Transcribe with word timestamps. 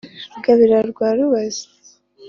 rugabira 0.33 0.77
rwa 0.91 1.09
rubazi, 1.17 1.65